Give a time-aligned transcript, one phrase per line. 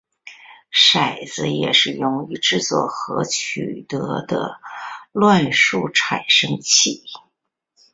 [0.73, 4.59] 骰子也是容易制作和取得的
[5.11, 7.03] 乱数产生器。